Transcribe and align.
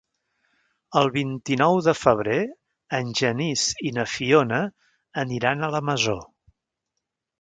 El 1.01 1.09
vint-i-nou 1.17 1.75
de 1.87 1.93
febrer 1.99 2.39
en 2.99 3.11
Genís 3.21 3.67
i 3.91 3.91
na 3.99 4.07
Fiona 4.15 4.63
aniran 5.25 5.63
a 5.65 5.71
la 5.77 5.83
Masó. 5.91 6.17